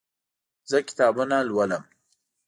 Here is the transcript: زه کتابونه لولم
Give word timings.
زه 0.69 0.77
کتابونه 0.87 1.37
لولم 1.47 1.83